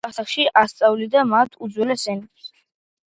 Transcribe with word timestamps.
მამა 0.03 0.07
ადრეულ 0.09 0.17
ასაკში 0.21 0.45
ასწავლიდა 0.61 1.23
მათ 1.35 1.59
უძველესი 1.67 2.11
ენებს. 2.15 2.51